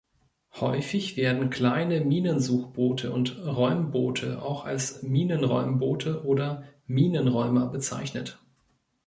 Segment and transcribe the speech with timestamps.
[0.59, 8.39] Häufig werden kleine Minensuchboote und Räumboote auch als „Minenräumboote“ oder „Minenräumer“ bezeichnet.